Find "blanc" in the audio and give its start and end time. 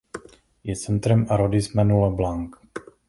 2.23-2.55